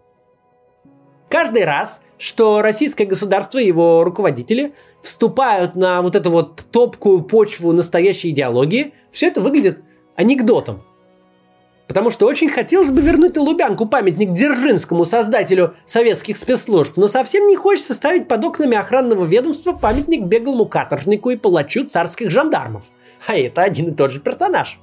Каждый 1.28 1.64
раз, 1.64 2.02
что 2.16 2.62
российское 2.62 3.04
государство 3.04 3.58
и 3.58 3.66
его 3.66 4.02
руководители 4.02 4.72
вступают 5.02 5.76
на 5.76 6.00
вот 6.02 6.16
эту 6.16 6.30
вот 6.30 6.64
топкую 6.70 7.22
почву 7.22 7.72
настоящей 7.72 8.30
идеологии, 8.30 8.94
все 9.12 9.28
это 9.28 9.40
выглядит 9.40 9.82
анекдотом. 10.16 10.82
Потому 11.88 12.10
что 12.10 12.26
очень 12.26 12.50
хотелось 12.50 12.90
бы 12.90 13.00
вернуть 13.00 13.38
Лубянку 13.38 13.86
памятник 13.86 14.32
Дзержинскому, 14.32 15.06
создателю 15.06 15.74
советских 15.86 16.36
спецслужб, 16.36 16.92
но 16.96 17.08
совсем 17.08 17.48
не 17.48 17.56
хочется 17.56 17.94
ставить 17.94 18.28
под 18.28 18.44
окнами 18.44 18.76
охранного 18.76 19.24
ведомства 19.24 19.72
памятник 19.72 20.24
беглому 20.24 20.66
каторжнику 20.66 21.30
и 21.30 21.36
палачу 21.36 21.86
царских 21.86 22.30
жандармов. 22.30 22.84
А 23.26 23.36
это 23.36 23.62
один 23.62 23.88
и 23.88 23.94
тот 23.94 24.12
же 24.12 24.20
персонаж. 24.20 24.78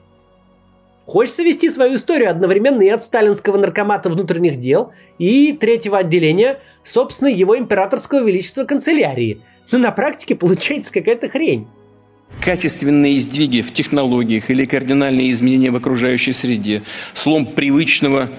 Хочется 1.05 1.43
вести 1.43 1.69
свою 1.69 1.97
историю 1.97 2.31
одновременно 2.31 2.81
и 2.81 2.89
от 2.89 3.03
сталинского 3.03 3.57
наркомата 3.57 4.09
внутренних 4.09 4.57
дел 4.57 4.91
и 5.19 5.53
третьего 5.53 5.99
отделения, 5.99 6.59
собственно, 6.83 7.27
его 7.27 7.55
императорского 7.55 8.25
величества 8.25 8.63
канцелярии. 8.63 9.43
Но 9.71 9.77
на 9.77 9.91
практике 9.91 10.33
получается 10.35 10.91
какая-то 10.91 11.29
хрень. 11.29 11.67
Качественные 12.41 13.21
сдвиги 13.21 13.61
в 13.61 13.73
технологиях 13.73 14.49
или 14.49 14.65
кардинальные 14.65 15.31
изменения 15.31 15.71
в 15.71 15.75
окружающей 15.75 16.31
среде, 16.31 16.83
слом 17.15 17.45
привычного 17.45 18.29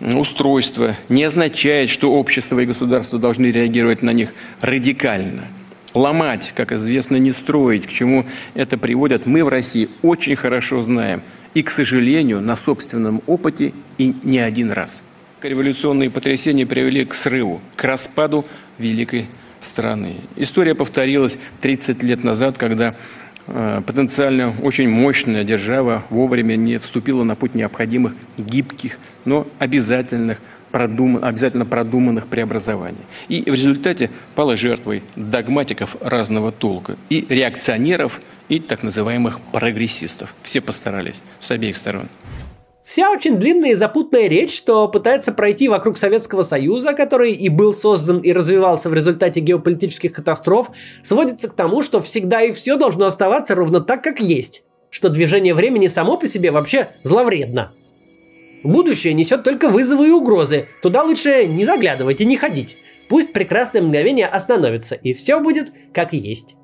устройства 0.00 0.96
не 1.08 1.24
означает, 1.24 1.88
что 1.88 2.12
общество 2.12 2.60
и 2.60 2.66
государство 2.66 3.18
должны 3.18 3.46
реагировать 3.46 4.02
на 4.02 4.10
них 4.10 4.34
радикально. 4.60 5.44
Ломать, 5.94 6.52
как 6.56 6.72
известно, 6.72 7.16
не 7.16 7.32
строить, 7.32 7.86
к 7.86 7.90
чему 7.90 8.26
это 8.54 8.76
приводит, 8.76 9.26
мы 9.26 9.44
в 9.44 9.48
России 9.48 9.88
очень 10.02 10.34
хорошо 10.34 10.82
знаем. 10.82 11.22
И, 11.54 11.62
к 11.62 11.70
сожалению, 11.70 12.40
на 12.40 12.56
собственном 12.56 13.22
опыте 13.26 13.72
и 13.96 14.12
не 14.24 14.40
один 14.40 14.72
раз. 14.72 15.00
Революционные 15.40 16.10
потрясения 16.10 16.66
привели 16.66 17.04
к 17.04 17.14
срыву, 17.14 17.60
к 17.76 17.84
распаду 17.84 18.44
великой 18.78 19.28
страны. 19.60 20.16
История 20.36 20.74
повторилась 20.74 21.36
30 21.60 22.02
лет 22.02 22.24
назад, 22.24 22.58
когда 22.58 22.96
потенциально 23.46 24.54
очень 24.62 24.88
мощная 24.88 25.44
держава 25.44 26.04
вовремя 26.10 26.56
не 26.56 26.78
вступила 26.78 27.24
на 27.24 27.36
путь 27.36 27.54
необходимых 27.54 28.14
гибких, 28.38 28.98
но 29.24 29.46
обязательных 29.58 30.38
продум... 30.74 31.22
обязательно 31.22 31.64
продуманных 31.64 32.26
преобразований. 32.26 33.04
И 33.28 33.42
в 33.42 33.54
результате 33.54 34.10
пала 34.34 34.56
жертвой 34.56 35.04
догматиков 35.14 35.96
разного 36.00 36.50
толка, 36.50 36.96
и 37.10 37.24
реакционеров, 37.28 38.20
и 38.48 38.58
так 38.58 38.82
называемых 38.82 39.40
прогрессистов. 39.52 40.34
Все 40.42 40.60
постарались 40.60 41.22
с 41.38 41.50
обеих 41.52 41.76
сторон. 41.76 42.08
Вся 42.84 43.10
очень 43.10 43.38
длинная 43.38 43.70
и 43.70 43.74
запутная 43.74 44.28
речь, 44.28 44.54
что 44.54 44.88
пытается 44.88 45.32
пройти 45.32 45.68
вокруг 45.68 45.96
Советского 45.96 46.42
Союза, 46.42 46.92
который 46.92 47.32
и 47.32 47.48
был 47.48 47.72
создан 47.72 48.20
и 48.20 48.32
развивался 48.32 48.90
в 48.90 48.94
результате 48.94 49.40
геополитических 49.40 50.12
катастроф, 50.12 50.70
сводится 51.02 51.48
к 51.48 51.54
тому, 51.54 51.82
что 51.82 52.02
всегда 52.02 52.42
и 52.42 52.52
все 52.52 52.76
должно 52.76 53.06
оставаться 53.06 53.54
ровно 53.54 53.80
так, 53.80 54.04
как 54.04 54.20
есть. 54.20 54.64
Что 54.90 55.08
движение 55.08 55.54
времени 55.54 55.86
само 55.86 56.18
по 56.18 56.26
себе 56.26 56.50
вообще 56.50 56.88
зловредно. 57.02 57.72
Будущее 58.62 59.14
несет 59.14 59.44
только 59.44 59.70
вызовы 59.70 60.08
и 60.08 60.12
угрозы. 60.12 60.68
Туда 60.82 61.02
лучше 61.02 61.46
не 61.46 61.64
заглядывать 61.64 62.20
и 62.20 62.26
не 62.26 62.36
ходить. 62.36 62.76
Пусть 63.08 63.32
прекрасное 63.32 63.82
мгновение 63.82 64.26
остановится, 64.26 64.94
и 64.94 65.14
все 65.14 65.40
будет 65.40 65.72
как 65.92 66.12
есть. 66.12 66.56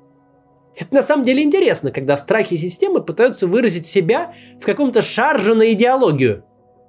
Это 0.77 0.93
на 0.95 1.03
самом 1.03 1.25
деле 1.25 1.43
интересно, 1.43 1.91
когда 1.91 2.17
страхи 2.17 2.57
системы 2.57 3.01
пытаются 3.01 3.47
выразить 3.47 3.85
себя 3.85 4.33
в 4.59 4.65
каком-то 4.65 5.01
шарже 5.01 5.53
на 5.53 5.71
идеологию. 5.73 6.43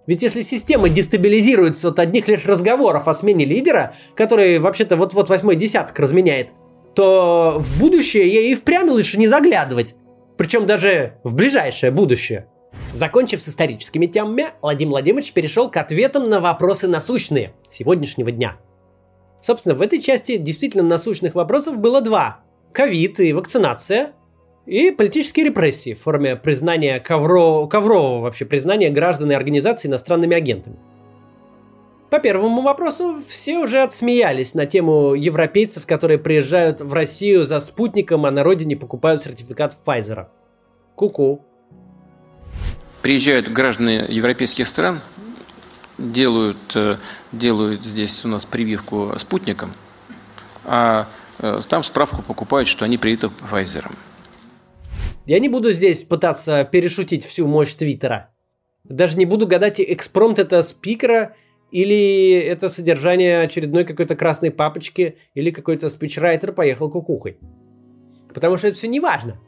Ведь 0.06 0.22
если 0.22 0.42
система 0.42 0.88
дестабилизируется 0.88 1.88
от 1.88 1.98
одних 1.98 2.26
лишь 2.28 2.44
разговоров 2.44 3.06
о 3.06 3.14
смене 3.14 3.44
лидера, 3.44 3.94
который 4.16 4.58
вообще-то 4.58 4.96
вот-вот 4.96 5.28
восьмой 5.28 5.56
десяток 5.56 5.98
разменяет, 5.98 6.50
то 6.94 7.56
в 7.58 7.78
будущее 7.80 8.28
ей 8.28 8.52
и 8.52 8.54
впрямь 8.54 8.88
лучше 8.88 9.18
не 9.18 9.26
заглядывать. 9.26 9.94
Причем 10.36 10.66
даже 10.66 11.18
в 11.22 11.34
ближайшее 11.34 11.92
будущее. 11.92 12.48
Закончив 12.92 13.42
с 13.42 13.48
историческими 13.48 14.06
темами, 14.06 14.48
Владимир 14.60 14.92
Владимирович 14.92 15.32
перешел 15.32 15.70
к 15.70 15.76
ответам 15.76 16.28
на 16.28 16.40
вопросы 16.40 16.88
насущные 16.88 17.54
сегодняшнего 17.68 18.30
дня. 18.32 18.56
Собственно, 19.40 19.74
в 19.74 19.82
этой 19.82 20.00
части 20.00 20.36
действительно 20.36 20.82
насущных 20.82 21.34
вопросов 21.34 21.78
было 21.78 22.00
два. 22.00 22.41
Ковид 22.73 23.21
и 23.21 23.33
вакцинация, 23.33 24.12
и 24.67 24.91
политические 24.91 25.47
репрессии 25.47 25.95
в 25.95 26.00
форме 26.00 26.37
признания 26.37 27.00
ковро... 27.00 27.67
коврового 27.67 28.21
вообще 28.21 28.45
признания 28.45 28.91
граждан 28.91 29.31
и 29.31 29.35
организаций 29.35 29.91
иностранными 29.91 30.37
агентами. 30.37 30.76
По 32.11 32.19
первому 32.19 32.62
вопросу 32.62 33.23
все 33.26 33.59
уже 33.59 33.81
отсмеялись 33.81 34.55
на 34.55 34.67
тему 34.67 35.14
европейцев, 35.14 35.87
которые 35.87 36.19
приезжают 36.19 36.81
в 36.81 36.93
Россию 36.93 37.45
за 37.45 37.59
спутником, 37.59 38.26
а 38.26 38.31
на 38.31 38.45
родине 38.45 38.76
покупают 38.76 39.23
сертификат 39.23 39.76
Pfizer. 39.85 40.26
Ку-ку. 40.95 41.45
Приезжают 43.00 43.49
граждане 43.49 44.07
европейских 44.09 44.69
стран, 44.69 45.00
делают, 45.99 46.59
э, 46.75 46.99
делают 47.33 47.83
здесь 47.83 48.25
у 48.25 48.29
нас 48.29 48.45
прививку 48.45 49.14
спутником, 49.19 49.73
а 50.64 51.09
там 51.68 51.84
справку 51.84 52.22
покупают, 52.22 52.68
что 52.68 52.84
они 52.84 52.99
привиты 52.99 53.26
Pfizer. 53.26 53.90
Я 55.26 55.38
не 55.38 55.49
буду 55.49 55.72
здесь 55.72 56.02
пытаться 56.04 56.64
перешутить 56.64 57.25
всю 57.25 57.46
мощь 57.46 57.75
Твиттера. 57.75 58.30
Даже 58.84 59.16
не 59.16 59.26
буду 59.26 59.46
гадать, 59.46 59.80
экспромт 59.80 60.38
это 60.38 60.62
спикера 60.62 61.37
или 61.70 62.32
это 62.32 62.68
содержание 62.68 63.42
очередной 63.42 63.84
какой-то 63.84 64.14
красной 64.14 64.50
папочки, 64.50 65.16
или 65.34 65.50
какой-то 65.50 65.88
спичрайтер 65.88 66.52
поехал 66.52 66.90
кукухой. 66.90 67.38
Потому 68.34 68.56
что 68.56 68.68
это 68.68 68.76
все 68.76 68.88
не 68.88 69.00
важно. 69.00 69.40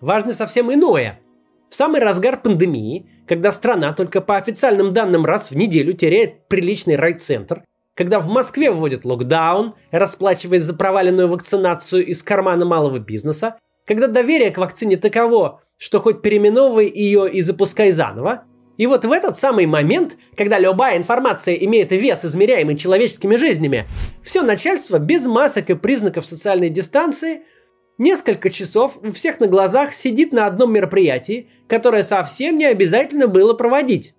Важно 0.00 0.32
совсем 0.32 0.72
иное. 0.72 1.20
В 1.68 1.74
самый 1.74 2.00
разгар 2.00 2.40
пандемии, 2.40 3.06
когда 3.26 3.52
страна 3.52 3.92
только 3.92 4.20
по 4.20 4.36
официальным 4.36 4.92
данным 4.92 5.24
раз 5.24 5.50
в 5.50 5.56
неделю 5.56 5.92
теряет 5.92 6.48
приличный 6.48 6.96
райцентр, 6.96 7.64
когда 7.94 8.20
в 8.20 8.28
Москве 8.28 8.70
вводят 8.70 9.04
локдаун, 9.04 9.74
расплачиваясь 9.90 10.62
за 10.62 10.74
проваленную 10.74 11.28
вакцинацию 11.28 12.06
из 12.06 12.22
кармана 12.22 12.64
малого 12.64 12.98
бизнеса, 12.98 13.58
когда 13.86 14.06
доверие 14.06 14.50
к 14.50 14.58
вакцине 14.58 14.96
таково, 14.96 15.60
что 15.76 16.00
хоть 16.00 16.22
переименовывай 16.22 16.90
ее 16.90 17.30
и 17.30 17.40
запускай 17.40 17.90
заново, 17.90 18.44
и 18.78 18.86
вот 18.86 19.04
в 19.04 19.12
этот 19.12 19.36
самый 19.36 19.66
момент, 19.66 20.16
когда 20.36 20.58
любая 20.58 20.96
информация 20.96 21.54
имеет 21.54 21.92
вес, 21.92 22.24
измеряемый 22.24 22.76
человеческими 22.76 23.36
жизнями, 23.36 23.86
все 24.22 24.42
начальство 24.42 24.98
без 24.98 25.26
масок 25.26 25.70
и 25.70 25.74
признаков 25.74 26.24
социальной 26.24 26.70
дистанции 26.70 27.42
несколько 27.98 28.50
часов 28.50 28.98
у 29.02 29.12
всех 29.12 29.40
на 29.40 29.46
глазах 29.46 29.92
сидит 29.92 30.32
на 30.32 30.46
одном 30.46 30.72
мероприятии, 30.72 31.50
которое 31.68 32.02
совсем 32.02 32.56
не 32.56 32.64
обязательно 32.64 33.26
было 33.26 33.52
проводить. 33.52 34.14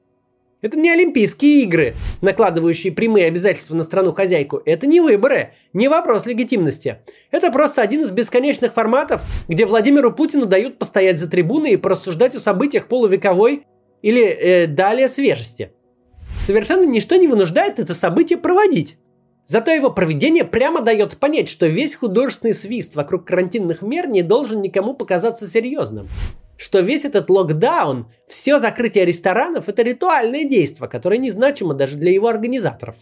Это 0.63 0.77
не 0.79 0.89
Олимпийские 0.89 1.63
игры, 1.63 1.93
накладывающие 2.21 2.93
прямые 2.93 3.25
обязательства 3.25 3.75
на 3.75 3.83
страну-хозяйку. 3.83 4.61
Это 4.65 4.87
не 4.87 5.01
выборы, 5.01 5.53
не 5.73 5.89
вопрос 5.89 6.25
легитимности. 6.25 6.99
Это 7.31 7.51
просто 7.51 7.81
один 7.81 8.01
из 8.01 8.11
бесконечных 8.11 8.73
форматов, 8.73 9.21
где 9.49 9.65
Владимиру 9.65 10.13
Путину 10.13 10.45
дают 10.45 10.79
постоять 10.79 11.19
за 11.19 11.29
трибуной 11.29 11.71
и 11.71 11.77
порассуждать 11.77 12.33
о 12.35 12.39
событиях 12.39 12.87
полувековой 12.87 13.65
или 14.01 14.23
э, 14.23 14.67
далее 14.67 15.09
свежести. 15.09 15.73
Совершенно 16.41 16.85
ничто 16.85 17.17
не 17.17 17.27
вынуждает 17.27 17.79
это 17.79 17.93
событие 17.93 18.39
проводить. 18.39 18.95
Зато 19.45 19.71
его 19.71 19.89
проведение 19.89 20.45
прямо 20.45 20.81
дает 20.81 21.17
понять, 21.17 21.49
что 21.49 21.67
весь 21.67 21.95
художественный 21.97 22.53
свист 22.53 22.95
вокруг 22.95 23.25
карантинных 23.25 23.81
мер 23.81 24.07
не 24.07 24.21
должен 24.21 24.61
никому 24.61 24.93
показаться 24.93 25.45
серьезным. 25.45 26.07
Что 26.57 26.79
весь 26.79 27.05
этот 27.05 27.29
локдаун, 27.29 28.11
все 28.27 28.59
закрытие 28.59 29.05
ресторанов– 29.05 29.67
это 29.69 29.81
ритуальное 29.81 30.43
действие, 30.43 30.89
которое 30.89 31.17
незначимо 31.17 31.73
даже 31.73 31.97
для 31.97 32.11
его 32.11 32.27
организаторов. 32.27 32.95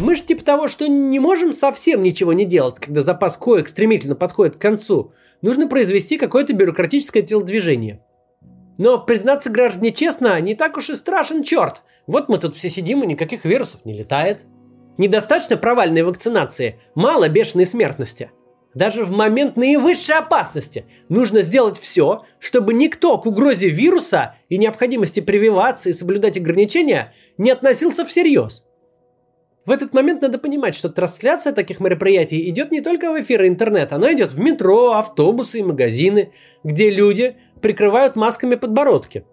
Мы 0.00 0.14
же 0.14 0.22
типа 0.22 0.44
того, 0.44 0.68
что 0.68 0.86
не 0.86 1.18
можем 1.18 1.52
совсем 1.52 2.02
ничего 2.02 2.32
не 2.32 2.44
делать, 2.44 2.78
когда 2.78 3.00
запас 3.00 3.36
коек 3.36 3.68
стремительно 3.68 4.14
подходит 4.14 4.56
к 4.56 4.60
концу. 4.60 5.12
Нужно 5.40 5.68
произвести 5.68 6.18
какое-то 6.18 6.52
бюрократическое 6.52 7.22
телодвижение– 7.22 8.02
но, 8.78 8.98
признаться 8.98 9.50
граждане 9.50 9.90
честно, 9.90 10.38
не 10.40 10.54
так 10.54 10.76
уж 10.76 10.90
и 10.90 10.94
страшен 10.94 11.42
черт. 11.42 11.82
Вот 12.06 12.28
мы 12.28 12.38
тут 12.38 12.54
все 12.54 12.68
сидим, 12.68 13.02
и 13.02 13.06
никаких 13.06 13.44
вирусов 13.44 13.84
не 13.84 13.94
летает. 13.94 14.44
Недостаточно 14.98 15.56
провальной 15.56 16.02
вакцинации, 16.02 16.78
мало 16.94 17.28
бешеной 17.28 17.66
смертности. 17.66 18.30
Даже 18.76 19.06
в 19.06 19.10
момент 19.10 19.56
наивысшей 19.56 20.16
опасности 20.16 20.84
нужно 21.08 21.40
сделать 21.40 21.78
все, 21.78 22.26
чтобы 22.38 22.74
никто 22.74 23.16
к 23.16 23.24
угрозе 23.24 23.70
вируса 23.70 24.36
и 24.50 24.58
необходимости 24.58 25.20
прививаться 25.20 25.88
и 25.88 25.94
соблюдать 25.94 26.36
ограничения 26.36 27.14
не 27.38 27.50
относился 27.52 28.04
всерьез. 28.04 28.66
В 29.64 29.70
этот 29.70 29.94
момент 29.94 30.20
надо 30.20 30.36
понимать, 30.36 30.74
что 30.74 30.90
трансляция 30.90 31.54
таких 31.54 31.80
мероприятий 31.80 32.46
идет 32.50 32.70
не 32.70 32.82
только 32.82 33.10
в 33.10 33.18
эфир 33.18 33.46
интернета, 33.46 33.96
она 33.96 34.12
идет 34.12 34.32
в 34.32 34.38
метро, 34.38 34.92
автобусы 34.92 35.60
и 35.60 35.62
магазины, 35.62 36.34
где 36.62 36.90
люди 36.90 37.36
прикрывают 37.62 38.14
масками 38.14 38.56
подбородки. 38.56 39.24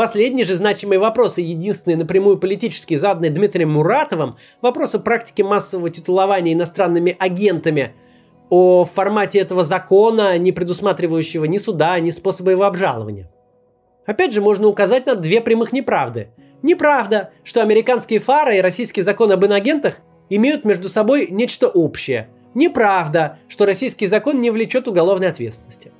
Последние 0.00 0.46
же 0.46 0.54
значимые 0.54 0.98
вопросы, 0.98 1.42
единственные 1.42 1.98
напрямую 1.98 2.38
политические, 2.38 2.98
заданные 2.98 3.30
Дмитрием 3.30 3.72
Муратовым, 3.72 4.38
вопросы 4.62 4.98
практики 4.98 5.42
массового 5.42 5.90
титулования 5.90 6.54
иностранными 6.54 7.14
агентами, 7.18 7.92
о 8.48 8.86
формате 8.86 9.40
этого 9.40 9.62
закона, 9.62 10.38
не 10.38 10.52
предусматривающего 10.52 11.44
ни 11.44 11.58
суда, 11.58 12.00
ни 12.00 12.08
способа 12.08 12.50
его 12.50 12.64
обжалования. 12.64 13.30
Опять 14.06 14.32
же, 14.32 14.40
можно 14.40 14.68
указать 14.68 15.04
на 15.04 15.16
две 15.16 15.42
прямых 15.42 15.70
неправды. 15.74 16.30
Неправда, 16.62 17.32
что 17.44 17.60
американские 17.60 18.20
фары 18.20 18.56
и 18.56 18.62
российский 18.62 19.02
закон 19.02 19.30
об 19.32 19.44
инагентах 19.44 19.98
имеют 20.30 20.64
между 20.64 20.88
собой 20.88 21.28
нечто 21.30 21.68
общее. 21.68 22.30
Неправда, 22.54 23.38
что 23.48 23.66
российский 23.66 24.06
закон 24.06 24.40
не 24.40 24.50
влечет 24.50 24.88
уголовной 24.88 25.28
ответственности. 25.28 25.92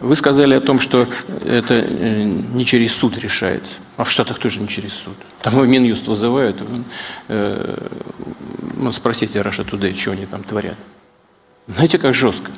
Вы 0.00 0.16
сказали 0.16 0.54
о 0.54 0.60
том, 0.60 0.80
что 0.80 1.08
это 1.44 1.74
э, 1.74 2.22
не 2.24 2.64
через 2.64 2.94
суд 2.94 3.18
решается. 3.18 3.74
А 3.98 4.04
в 4.04 4.10
Штатах 4.10 4.38
тоже 4.38 4.60
не 4.60 4.68
через 4.68 4.94
суд. 4.94 5.14
Там 5.42 5.54
его 5.54 5.66
Минюст 5.66 6.06
вызывают. 6.06 6.56
Э, 7.28 7.88
ну, 8.76 8.92
спросите 8.92 9.42
Раша 9.42 9.62
Today, 9.62 9.94
что 9.94 10.12
они 10.12 10.24
там 10.24 10.42
творят. 10.42 10.78
Знаете, 11.66 11.98
как 11.98 12.14
жестко? 12.14 12.50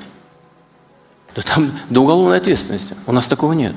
Да 1.35 1.42
там 1.42 1.78
до 1.90 2.02
уголовной 2.02 2.37
ответственности. 2.37 2.94
У 3.07 3.12
нас 3.12 3.26
такого 3.26 3.55
нет. 3.55 3.74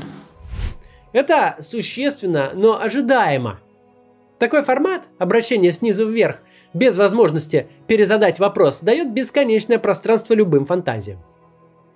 Это 1.12 1.58
существенно, 1.62 2.52
но 2.54 2.80
ожидаемо. 2.80 3.60
Такой 4.38 4.64
формат 4.64 5.04
обращения 5.18 5.72
снизу 5.72 6.08
вверх, 6.08 6.40
без 6.74 6.98
возможности 6.98 7.68
перезадать 7.88 8.38
вопрос, 8.38 8.82
дает 8.82 9.12
бесконечное 9.12 9.80
пространство 9.80 10.34
любым 10.34 10.66
фантазиям. 10.66 11.20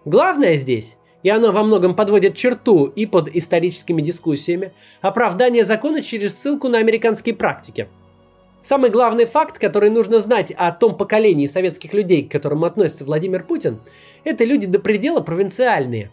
Главное 0.06 0.56
здесь 0.56 0.98
и 1.24 1.30
оно 1.30 1.52
во 1.52 1.64
многом 1.64 1.96
подводит 1.96 2.36
черту 2.36 2.86
и 2.86 3.06
под 3.06 3.28
историческими 3.36 4.02
дискуссиями, 4.02 4.74
оправдание 5.02 5.66
закона 5.66 6.02
через 6.02 6.38
ссылку 6.38 6.70
на 6.70 6.78
американские 6.78 7.36
практики. 7.36 7.90
Самый 8.62 8.90
главный 8.90 9.26
факт, 9.26 9.58
который 9.58 9.90
нужно 9.90 10.20
знать 10.20 10.52
о 10.52 10.72
том 10.72 10.98
поколении 10.98 11.48
советских 11.48 11.94
людей, 11.94 12.24
к 12.24 12.32
которому 12.32 12.66
относится 12.66 13.06
Владимир 13.06 13.44
Путин, 13.44 13.80
это 14.24 14.44
люди 14.44 14.68
до 14.68 14.80
предела 14.80 15.22
провинциальные. 15.22 16.12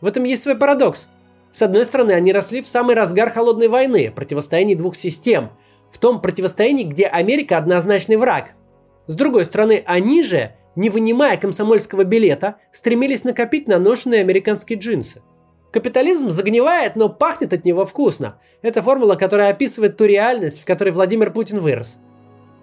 В 0.00 0.06
этом 0.06 0.24
есть 0.24 0.42
свой 0.42 0.56
парадокс. 0.56 1.08
С 1.50 1.62
одной 1.62 1.84
стороны, 1.84 2.12
они 2.12 2.32
росли 2.32 2.62
в 2.62 2.68
самый 2.68 2.94
разгар 2.94 3.30
холодной 3.30 3.68
войны, 3.68 4.12
противостоянии 4.14 4.74
двух 4.74 4.96
систем, 4.96 5.50
в 5.90 5.98
том 5.98 6.20
противостоянии, 6.20 6.84
где 6.84 7.06
Америка 7.06 7.56
однозначный 7.56 8.16
враг. 8.16 8.54
С 9.06 9.16
другой 9.16 9.44
стороны, 9.44 9.82
они 9.86 10.22
же 10.22 10.52
не 10.76 10.90
вынимая 10.90 11.36
комсомольского 11.36 12.04
билета, 12.04 12.56
стремились 12.72 13.24
накопить 13.24 13.68
на 13.68 13.78
ношенные 13.78 14.20
американские 14.20 14.78
джинсы. 14.78 15.22
Капитализм 15.72 16.30
загнивает, 16.30 16.94
но 16.94 17.08
пахнет 17.08 17.52
от 17.52 17.64
него 17.64 17.84
вкусно. 17.84 18.38
Это 18.62 18.82
формула, 18.82 19.16
которая 19.16 19.50
описывает 19.50 19.96
ту 19.96 20.04
реальность, 20.04 20.62
в 20.62 20.64
которой 20.64 20.90
Владимир 20.90 21.32
Путин 21.32 21.58
вырос. 21.58 21.98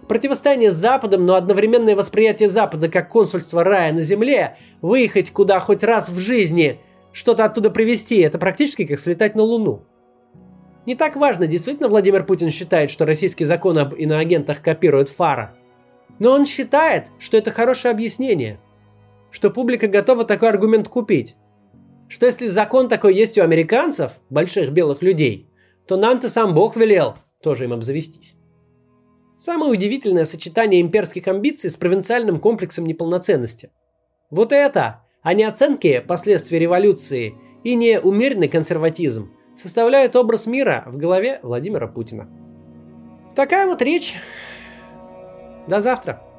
Противостояние 0.07 0.71
с 0.71 0.75
Западом, 0.75 1.25
но 1.25 1.35
одновременное 1.35 1.95
восприятие 1.95 2.49
Запада 2.49 2.89
как 2.89 3.09
консульство 3.09 3.63
рая 3.63 3.93
на 3.93 4.01
земле, 4.01 4.57
выехать 4.81 5.31
куда 5.31 5.59
хоть 5.59 5.83
раз 5.83 6.09
в 6.09 6.17
жизни, 6.19 6.79
что-то 7.11 7.45
оттуда 7.45 7.69
привезти, 7.69 8.19
это 8.19 8.39
практически 8.39 8.85
как 8.85 8.99
слетать 8.99 9.35
на 9.35 9.43
Луну. 9.43 9.83
Не 10.85 10.95
так 10.95 11.15
важно, 11.15 11.47
действительно 11.47 11.89
Владимир 11.89 12.25
Путин 12.25 12.49
считает, 12.49 12.91
что 12.91 13.05
российский 13.05 13.45
закон 13.45 13.77
об 13.77 13.93
иноагентах 13.93 14.61
копирует 14.61 15.09
Фара– 15.09 15.55
но 16.21 16.33
он 16.33 16.45
считает, 16.45 17.07
что 17.17 17.35
это 17.35 17.49
хорошее 17.49 17.91
объяснение, 17.91 18.59
что 19.31 19.49
публика 19.49 19.87
готова 19.87 20.23
такой 20.23 20.49
аргумент 20.49 20.87
купить. 20.87 21.35
Что 22.09 22.27
если 22.27 22.45
закон 22.45 22.89
такой 22.89 23.15
есть 23.15 23.39
у 23.39 23.41
американцев, 23.41 24.11
больших 24.29 24.69
белых 24.69 25.01
людей, 25.01 25.49
то 25.87 25.97
нам-то 25.97 26.29
сам 26.29 26.53
Бог 26.53 26.75
велел 26.75 27.15
тоже 27.41 27.63
им 27.63 27.73
обзавестись. 27.73 28.35
Самое 29.35 29.71
удивительное 29.71 30.25
сочетание 30.25 30.79
имперских 30.79 31.27
амбиций 31.27 31.71
с 31.71 31.75
провинциальным 31.75 32.39
комплексом 32.39 32.85
неполноценности. 32.85 33.71
Вот 34.29 34.51
это 34.51 35.01
а 35.23 35.33
не 35.33 35.43
оценки 35.43 36.03
последствий 36.07 36.59
революции 36.59 37.33
и 37.63 37.73
не 37.73 37.99
умеренный 37.99 38.47
консерватизм 38.47 39.31
составляют 39.55 40.15
образ 40.15 40.45
мира 40.45 40.83
в 40.85 40.97
голове 40.97 41.39
Владимира 41.41 41.87
Путина. 41.87 42.29
Такая 43.35 43.65
вот 43.65 43.81
речь. 43.81 44.13
До 45.67 45.81
завтра. 45.81 46.30